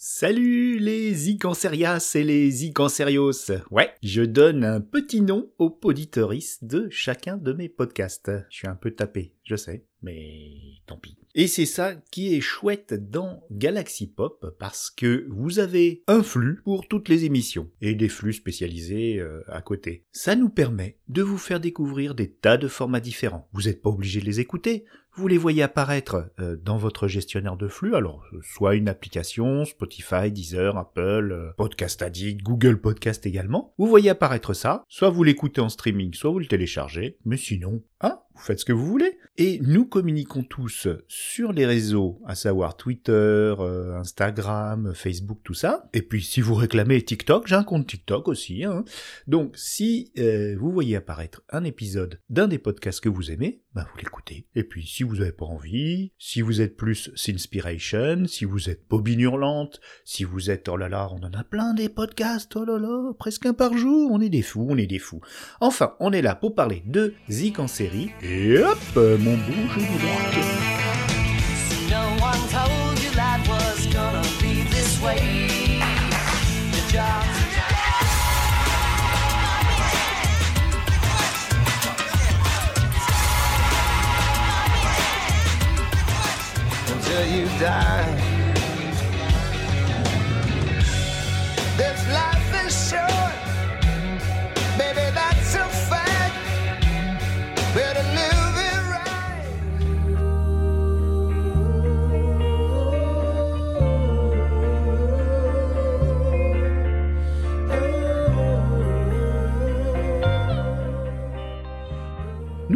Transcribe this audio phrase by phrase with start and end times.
[0.00, 3.50] Salut les Icancerias et les Icancerios.
[3.72, 8.30] Ouais, je donne un petit nom aux poditoris de chacun de mes podcasts.
[8.48, 10.50] Je suis un peu tapé, je sais, mais
[10.86, 11.16] tant pis.
[11.34, 16.60] Et c'est ça qui est chouette dans Galaxy Pop parce que vous avez un flux
[16.64, 20.04] pour toutes les émissions et des flux spécialisés euh, à côté.
[20.12, 23.48] Ça nous permet de vous faire découvrir des tas de formats différents.
[23.52, 24.84] Vous n'êtes pas obligé de les écouter,
[25.14, 29.64] vous les voyez apparaître euh, dans votre gestionnaire de flux, alors euh, soit une application,
[29.64, 33.74] Spotify, Deezer, Apple, Podcast Addict, Google Podcast également.
[33.78, 37.82] Vous voyez apparaître ça, soit vous l'écoutez en streaming, soit vous le téléchargez, mais sinon,
[38.00, 39.17] hein, vous faites ce que vous voulez.
[39.40, 43.54] Et nous communiquons tous sur les réseaux, à savoir Twitter,
[43.94, 45.88] Instagram, Facebook, tout ça.
[45.92, 48.64] Et puis si vous réclamez TikTok, j'ai un compte TikTok aussi.
[48.64, 48.84] Hein.
[49.28, 50.12] Donc si
[50.58, 54.44] vous voyez apparaître un épisode d'un des podcasts que vous aimez, ben, vous l'écoutez.
[54.56, 58.82] Et puis si vous n'avez pas envie, si vous êtes plus Sinspiration, si vous êtes
[58.90, 62.64] Bobine Hurlante, si vous êtes oh là là, on en a plein des podcasts, oh
[62.64, 65.20] là là, presque un par jour, on est des fous, on est des fous.
[65.60, 68.10] Enfin, on est là pour parler de Zik en série.
[68.20, 70.87] Et hop, mon bout, je vous
[87.28, 88.27] you die.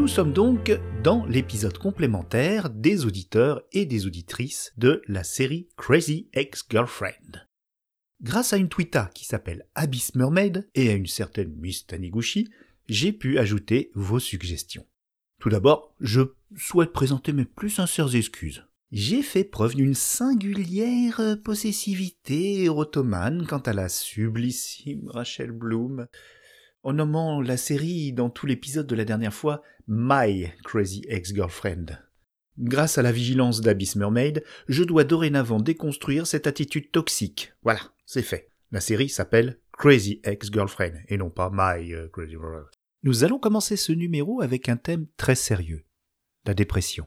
[0.02, 6.28] Nous sommes donc dans l'épisode complémentaire des auditeurs et des auditrices de la série Crazy
[6.32, 7.46] Ex-Girlfriend.
[8.20, 12.50] Grâce à une Twitter qui s'appelle Abyss Mermaid et à une certaine Miss Taniguchi,
[12.88, 14.84] j'ai pu ajouter vos suggestions.
[15.38, 16.22] Tout d'abord, je
[16.56, 18.64] souhaite présenter mes plus sincères excuses.
[18.90, 26.08] J'ai fait preuve d'une singulière possessivité érotomane quant à la sublissime Rachel Bloom,
[26.82, 31.98] en nommant la série dans tout l'épisode de la dernière fois My Crazy Ex-Girlfriend.
[32.58, 37.52] Grâce à la vigilance d'Abyss Mermaid, je dois dorénavant déconstruire cette attitude toxique.
[37.62, 38.50] Voilà, c'est fait.
[38.70, 42.68] La série s'appelle Crazy Ex-Girlfriend et non pas My euh, Crazy Girlfriend.
[43.04, 45.84] Nous allons commencer ce numéro avec un thème très sérieux.
[46.46, 47.06] La dépression.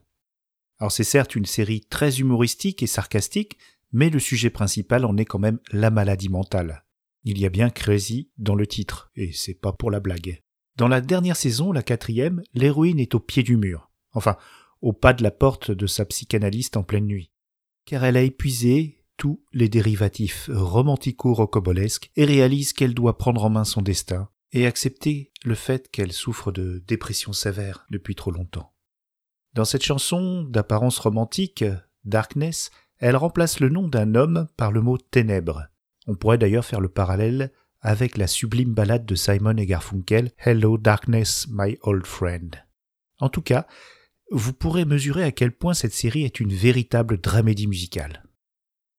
[0.79, 3.57] Alors c'est certes une série très humoristique et sarcastique,
[3.91, 6.84] mais le sujet principal en est quand même la maladie mentale.
[7.27, 10.43] Il y a bien Crazy dans le titre, et c'est pas pour la blague.
[10.77, 13.89] Dans la dernière saison, la quatrième, l'héroïne est au pied du mur.
[14.13, 14.37] Enfin,
[14.81, 17.31] au pas de la porte de sa psychanalyste en pleine nuit.
[17.85, 23.63] Car elle a épuisé tous les dérivatifs romantico-rocobolesques et réalise qu'elle doit prendre en main
[23.63, 28.73] son destin et accepter le fait qu'elle souffre de dépression sévère depuis trop longtemps.
[29.53, 31.65] Dans cette chanson d'apparence romantique,
[32.03, 32.69] Darkness,
[32.99, 35.69] elle remplace le nom d'un homme par le mot ténèbres,
[36.07, 37.51] on pourrait d'ailleurs faire le parallèle
[37.81, 42.63] avec la sublime ballade de Simon et Garfunkel, Hello Darkness, my old friend.
[43.19, 43.67] En tout cas,
[44.31, 48.23] vous pourrez mesurer à quel point cette série est une véritable dramédie musicale.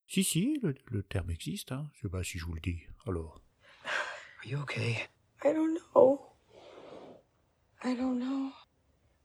[0.06, 1.90] Si, si, le, terme existe, hein.
[1.94, 2.78] Je sais pas si je vous le dis.
[3.06, 3.42] Alors.
[3.84, 5.08] Are you okay?
[5.44, 6.20] I don't know.
[7.82, 8.52] I don't know.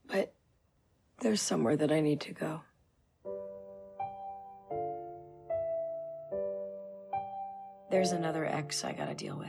[0.08, 0.34] But
[1.20, 2.62] there's somewhere that I need to go.
[7.92, 9.48] There's another ex I gotta deal with.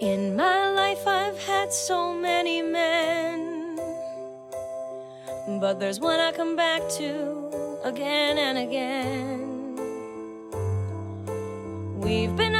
[0.00, 3.76] In my life, I've had so many men,
[5.60, 9.76] but there's one I come back to again and again.
[12.00, 12.54] We've been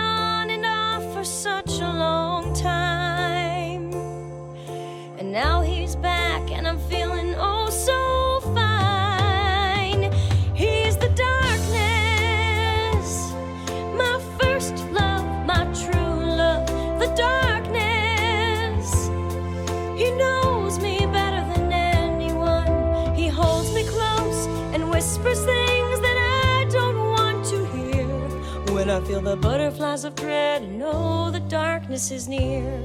[29.25, 32.79] the butterflies of dread and know the darkness is near.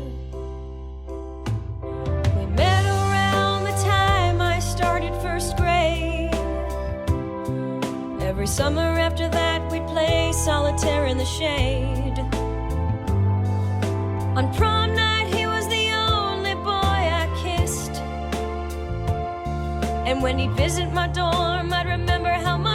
[2.37, 6.33] We met around the time I started first grade.
[8.21, 12.17] Every summer after that, we'd play solitaire in the shade.
[14.37, 17.95] On prom night, he was the only boy I kissed.
[20.07, 22.68] And when he'd visit my dorm, I'd remember how much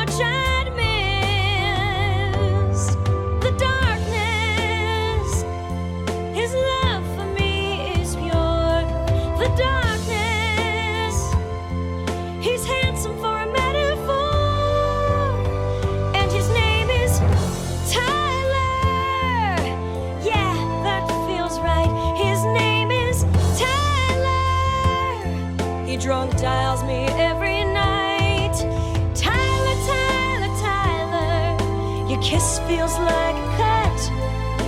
[32.25, 33.99] kiss feels like a cut.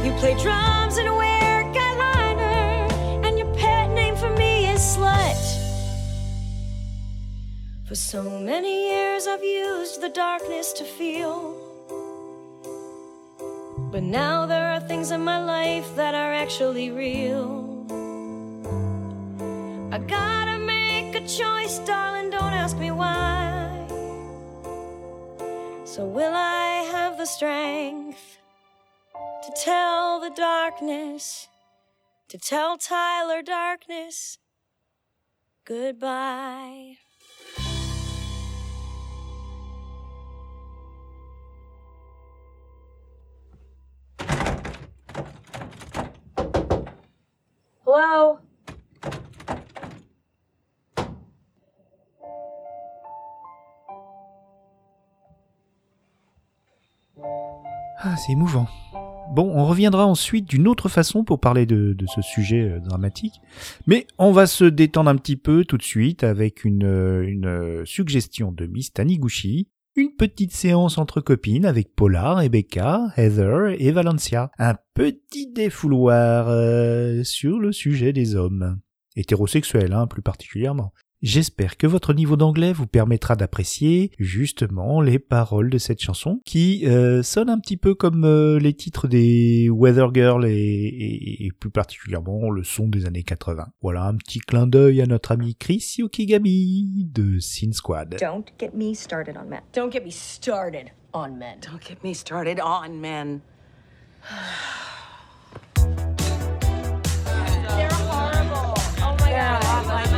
[0.04, 3.24] You play drums and wear guyliner.
[3.26, 5.42] And your pet name for me is Slut.
[7.88, 11.54] For so many years I've used the darkness to feel.
[13.90, 17.48] But now there are things in my life that are actually real.
[19.92, 23.86] I gotta make a choice, darling, don't ask me why.
[25.84, 26.65] So, will I
[27.16, 28.38] have the strength
[29.14, 31.48] to tell the darkness,
[32.28, 34.38] to tell Tyler Darkness
[35.64, 36.96] goodbye?
[47.84, 48.40] Hello?
[57.98, 58.68] Ah, c'est émouvant.
[59.32, 63.40] Bon, on reviendra ensuite d'une autre façon pour parler de, ce sujet euh, dramatique.
[63.86, 67.84] Mais on va se détendre un petit peu tout de suite avec une, euh, euh,
[67.84, 69.68] suggestion de Miss Taniguchi.
[69.96, 74.50] Une petite séance entre copines avec Paula, Rebecca, Heather et Valencia.
[74.58, 76.46] Un petit défouloir
[77.24, 78.78] sur le sujet des hommes.
[79.16, 80.92] Hétérosexuels, hein, plus particulièrement.
[81.30, 86.86] J'espère que votre niveau d'anglais vous permettra d'apprécier justement les paroles de cette chanson qui
[86.86, 91.50] euh, sonne un petit peu comme euh, les titres des Weather Girl et, et- et
[91.50, 93.66] plus particulièrement le son des années 80.
[93.82, 98.16] Voilà un petit clin d'œil à notre ami Chris Yokigami de Sin Squad.
[98.20, 99.62] Don't get me started on men.
[99.74, 101.58] Don't get me started on men.
[101.60, 103.40] Don't get me started on men.
[105.74, 105.84] They're
[107.90, 108.74] horrible.
[109.02, 110.15] Oh my god.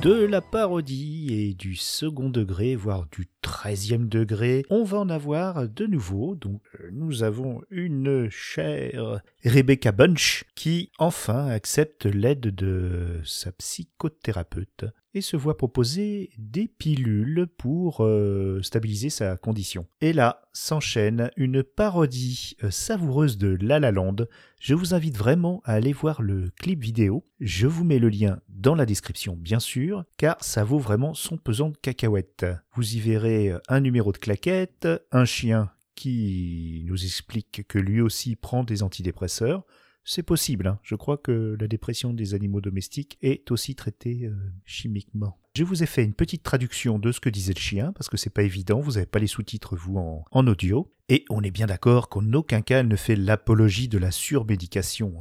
[0.00, 5.68] De la parodie et du second degré, voire du treizième degré, on va en avoir
[5.68, 6.36] de nouveau.
[6.36, 14.84] Donc euh, nous avons une chère Rebecca Bunch qui enfin accepte l'aide de sa psychothérapeute
[15.16, 19.86] et se voit proposer des pilules pour euh, stabiliser sa condition.
[20.02, 24.16] Et là s'enchaîne une parodie euh, savoureuse de La La Land.
[24.60, 27.24] Je vous invite vraiment à aller voir le clip vidéo.
[27.40, 31.38] Je vous mets le lien dans la description bien sûr, car ça vaut vraiment son
[31.38, 32.44] pesant de cacahuètes.
[32.74, 38.36] Vous y verrez un numéro de claquette, un chien qui nous explique que lui aussi
[38.36, 39.64] prend des antidépresseurs.
[40.08, 40.78] C'est possible, hein.
[40.84, 45.36] je crois que la dépression des animaux domestiques est aussi traitée euh, chimiquement.
[45.56, 48.16] Je vous ai fait une petite traduction de ce que disait le chien, parce que
[48.16, 49.98] c'est pas évident, vous n'avez pas les sous-titres vous
[50.30, 50.92] en, audio.
[51.08, 55.12] Et on est bien d'accord qu'en aucun cas elle ne fait l'apologie de la surmédication.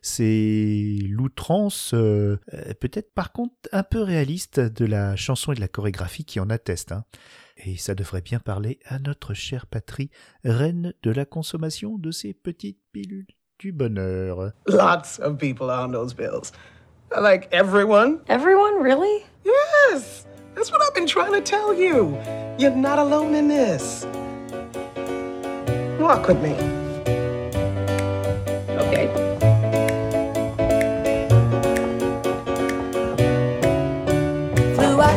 [0.00, 5.60] C'est l'outrance, euh, euh, peut-être par contre un peu réaliste de la chanson et de
[5.60, 6.90] la chorégraphie qui en atteste.
[6.90, 7.04] hein.
[7.58, 10.10] Et ça devrait bien parler à notre chère patrie,
[10.42, 13.28] reine de la consommation de ces petites pilules
[13.62, 14.52] du bonheur.
[14.66, 16.52] Lots of people are on those pills.
[17.16, 18.20] Like everyone.
[18.28, 19.24] Everyone, really?
[19.44, 20.26] Yes!
[20.54, 22.18] That's what I've been trying to tell you.
[22.58, 24.04] You're not alone in this.
[26.00, 26.56] Walk with me.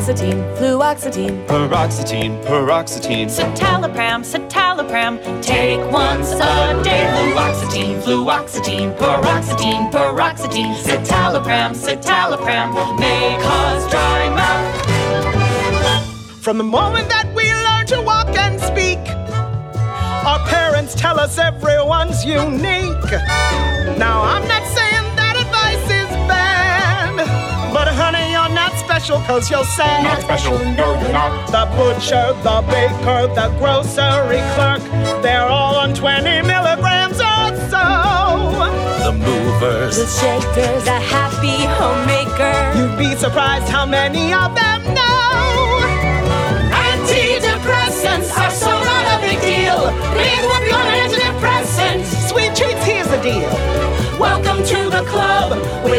[0.05, 1.47] Fluoxetine, fluoxetine.
[1.47, 3.25] Paroxetine, paroxetine.
[3.25, 7.09] Citalopram, citalopram, take once a day.
[7.33, 10.75] Fluoxetine, fluoxetine, paroxetine, paroxetine.
[10.75, 14.75] Citalopram, citalopram, may cause dry mouth.
[16.39, 18.99] From the moment that we learn to walk and speak,
[20.23, 23.11] our parents tell us everyone's unique.
[23.97, 24.84] Now, I'm not saying
[28.95, 30.03] special because you're sad.
[30.03, 31.51] Not special, no, you're not.
[31.51, 34.81] The butcher, the baker, the grocery clerk,
[35.21, 37.83] they're all on 20 milligrams or so.
[39.03, 39.97] The movers.
[39.97, 42.55] The shakers, the happy homemaker.
[42.77, 45.35] You'd be surprised how many of them know.
[46.71, 49.91] Antidepressants are so not a big deal.
[50.15, 52.07] Big whoop on antidepressants.
[52.29, 53.51] Sweet treats, here's the deal.
[54.17, 54.54] Welcome to the club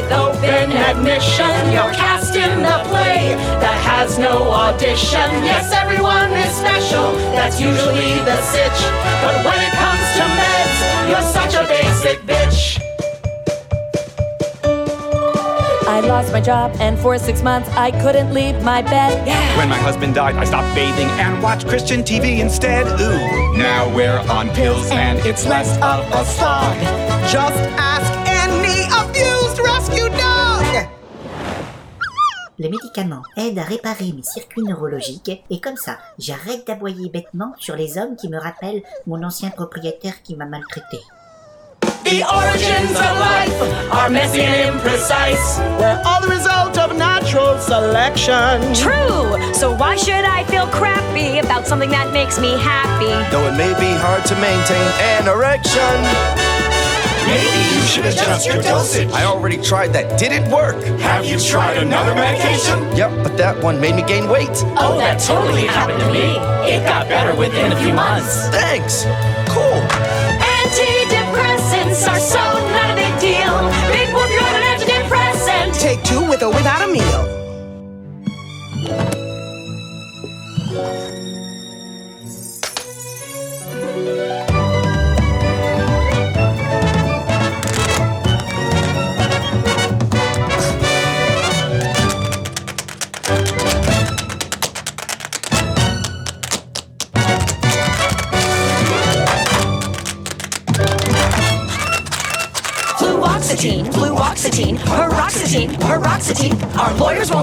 [0.07, 1.51] with open admission.
[1.73, 5.29] You're cast in the play that has no audition.
[5.45, 8.81] Yes, everyone is special, that's usually the sitch.
[9.23, 10.77] But when it comes to meds,
[11.11, 12.81] you're such a basic bitch.
[15.89, 19.27] I lost my job, and for six months I couldn't leave my bed.
[19.57, 22.87] When my husband died, I stopped bathing and watched Christian TV instead.
[23.01, 26.77] Ooh, now we're on pills and it's less of a slog.
[27.31, 28.16] Just ask
[32.59, 37.77] Le médicament aide à réparer mes circuits neurologiques et comme ça, j'arrête d'aboyer bêtement sur
[37.77, 41.01] les hommes qui me rappellent mon ancien propriétaire qui m'a maltraité.
[42.05, 45.59] The origins of life are messy and imprecise.
[45.79, 48.63] We're all the result of natural selection.
[48.73, 49.53] True!
[49.53, 53.13] So why should I feel crappy about something that makes me happy?
[53.31, 56.56] Though it may be hard to maintain an erection.
[57.27, 59.11] Maybe you should adjust your dosage.
[59.11, 60.19] I already tried that.
[60.19, 60.83] Didn't work.
[61.01, 62.79] Have you tried another medication?
[62.97, 64.51] Yep, but that one made me gain weight.
[64.79, 66.37] Oh, that totally happened to me.
[66.71, 68.49] It got better within a few months.
[68.49, 69.05] Thanks.
[69.51, 69.81] Cool.
[70.63, 73.55] Antidepressants are so not a big deal.
[73.91, 75.79] Big whoop, you're an antidepressant.
[75.81, 77.37] Take two with or without a meal.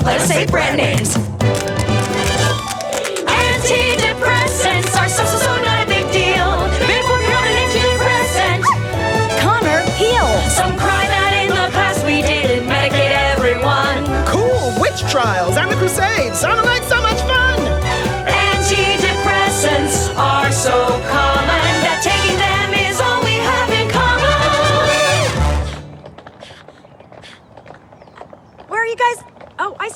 [0.04, 1.33] Let's say brand names.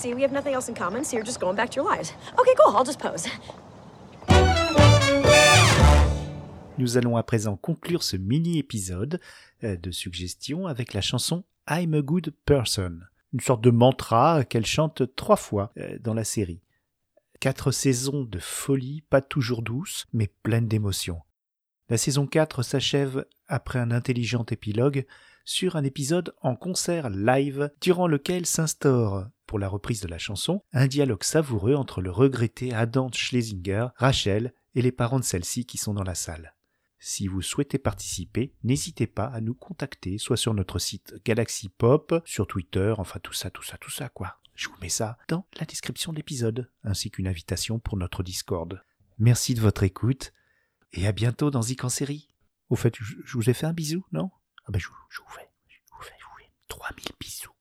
[0.07, 0.13] See.
[0.13, 2.13] We have nothing else in common, so you're just going back to your lives.
[2.39, 2.75] Okay, cool.
[2.75, 3.27] I'll just pose.
[6.77, 9.19] Nous allons à présent conclure ce mini-épisode
[9.63, 12.99] euh, de suggestion avec la chanson I'm a Good Person.
[13.33, 16.61] une sorte de mantra qu'elle chante trois fois euh, dans la série.
[17.39, 21.21] Quatre saisons de folie, pas toujours douces, mais pleines d'émotions.
[21.89, 25.05] La saison 4 s'achève après un intelligent épilogue
[25.45, 30.61] sur un épisode en concert live durant lequel s'instaure, pour la reprise de la chanson,
[30.73, 35.77] un dialogue savoureux entre le regretté Adam Schlesinger, Rachel et les parents de celle-ci qui
[35.77, 36.53] sont dans la salle.
[36.99, 42.21] Si vous souhaitez participer, n'hésitez pas à nous contacter, soit sur notre site Galaxy Pop,
[42.25, 44.37] sur Twitter, enfin tout ça, tout ça, tout ça, quoi.
[44.55, 48.83] Je vous mets ça dans la description de l'épisode, ainsi qu'une invitation pour notre Discord.
[49.19, 50.33] Merci de votre écoute,
[50.93, 52.29] et à bientôt dans Zik en série.
[52.69, 54.31] Au fait, je, vous ai fait un bisou, non?
[54.65, 57.56] Ah ben je, je vous fais, je vous fais, je vous fais 3000 bisous.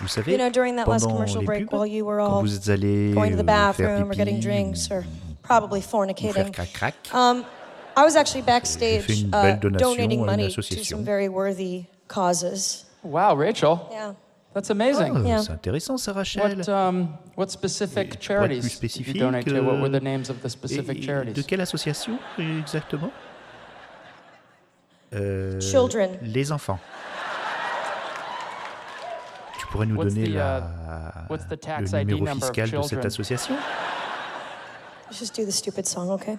[0.00, 2.18] Vous savez, You know, during that last pendant commercial les break, pubs, while you were
[2.18, 5.04] quand all vous allez going to the euh, bathroom or getting drinks ou- or
[5.42, 7.44] probably fornicating, crac-crac, um,
[7.96, 10.96] I was actually J'ai backstage fait une uh, belle donation donating money to association.
[10.98, 12.86] some very worthy causes.
[13.04, 13.86] Wow, Rachel.
[13.92, 14.14] Yeah.
[14.52, 15.12] That's amazing.
[15.16, 15.38] Ah, Yeah.
[15.42, 16.42] c'est intéressant ça, Rachel.
[16.58, 19.62] What um what specific charities plus did you spécifique, donate to?
[19.62, 21.34] What were euh, the names of the specific Et- charities?
[21.34, 23.10] De quelle association exactement?
[25.14, 26.18] Euh, Children.
[26.22, 26.78] Les enfants.
[29.74, 30.58] Pourrais nous What's donner la,
[31.28, 33.56] uh, le ID numéro fiscal de cette association?
[35.10, 36.38] Let's just do the stupid song, okay?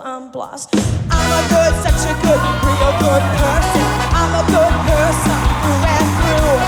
[0.00, 0.68] Humbled,
[1.10, 3.84] I'm a good, such a good, real good person.
[4.14, 6.58] I'm a good person through and through.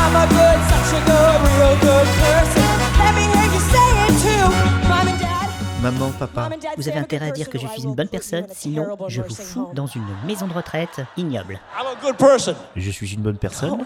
[0.00, 2.66] I'm a good, such a good, real good person.
[2.98, 4.46] Let me hear you say it too.
[4.88, 5.48] Mom and dad.
[5.82, 7.74] Maman, papa, Vous avez I'm a intérêt à good dire que je person, or I
[7.74, 9.74] suis une will bonne put you personne, in a sinon je vous fous home.
[9.74, 11.60] dans une maison de retraite ignoble.
[11.78, 12.54] I'm a good person.
[12.76, 13.84] je suis une bonne personne.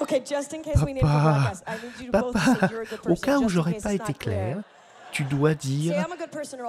[0.00, 2.56] Okay, just in case we need to Papa, broadcast, I need you to both papa,
[2.60, 4.58] say you're a good au person, cas où j'aurais pas été clair,
[5.18, 6.06] tu dois dire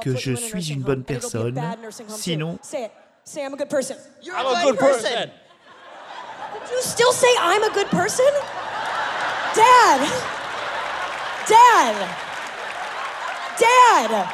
[0.01, 1.61] que je suis une bonne personne,
[2.07, 2.91] sinon- Say it.
[3.23, 3.95] Say I'm a good person.
[4.25, 5.29] I'm a good person.
[5.29, 8.25] Did you still say I'm a good person?
[9.53, 10.01] Dad!
[11.47, 11.95] Dad!
[13.59, 14.29] Dad!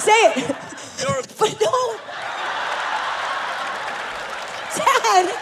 [0.00, 0.56] Say it!
[1.38, 1.96] but no!
[4.76, 5.34] Dad!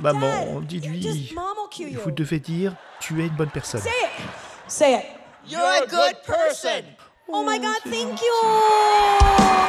[0.00, 2.00] Maman, dis-lui, Just mom will cue you.
[2.00, 3.80] vous devez dire tu es une bonne personne.
[3.80, 4.39] Say it!
[4.70, 5.06] Say it!
[5.48, 6.84] You're a good person.
[7.28, 8.40] Oh my god, thank you!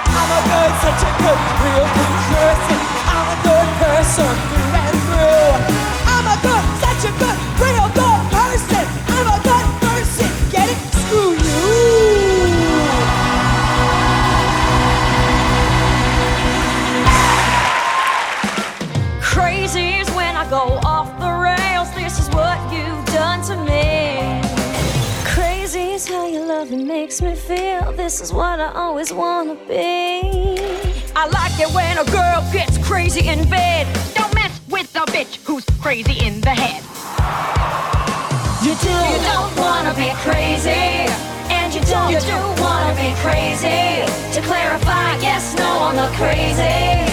[0.05, 2.77] I'm a good, such a good, real good person.
[3.09, 5.57] I'm a good person through and through.
[6.05, 8.85] I'm a good, such a good, real good person.
[9.09, 10.29] I'm a good person.
[10.51, 10.77] Get it?
[10.93, 11.65] Screw you!
[19.19, 21.40] Crazy is when I go off the
[26.11, 27.93] how your loving makes me feel.
[27.93, 30.59] This is what I always wanna be.
[31.15, 33.87] I like it when a girl gets crazy in bed.
[34.13, 36.83] Don't mess with a bitch who's crazy in the head.
[38.61, 38.97] You do.
[39.13, 40.83] You don't wanna be crazy.
[41.49, 42.11] And you don't.
[42.11, 44.05] You do wanna be crazy.
[44.35, 47.10] To clarify, yes, no, I'm not crazy.